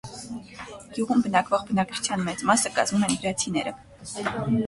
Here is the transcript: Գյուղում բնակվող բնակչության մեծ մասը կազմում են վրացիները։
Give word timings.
Գյուղում 0.95 1.19
բնակվող 1.25 1.67
բնակչության 1.67 2.25
մեծ 2.29 2.43
մասը 2.51 2.73
կազմում 2.79 3.05
են 3.09 3.13
վրացիները։ 3.19 3.77